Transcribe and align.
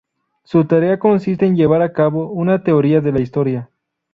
Su 0.43 0.65
tarea 0.65 0.97
consiste 0.97 1.45
en 1.45 1.55
llevar 1.55 1.83
a 1.83 1.93
cabo 1.93 2.31
una 2.31 2.63
teoría 2.63 3.01
de 3.01 3.11
la 3.11 3.21
historia. 3.21 3.69